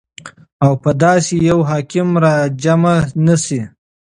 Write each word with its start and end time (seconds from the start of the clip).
او 0.65 0.71
په 0.83 0.89
داسي 1.01 1.37
يو 1.49 1.59
حاكم 1.69 2.07
راجمع 2.23 2.95
نسي 3.25 3.61